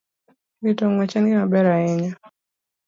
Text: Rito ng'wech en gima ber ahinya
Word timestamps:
Rito 0.63 0.83
ng'wech 0.89 1.15
en 1.17 1.25
gima 1.29 1.45
ber 1.51 1.65
ahinya 1.73 2.13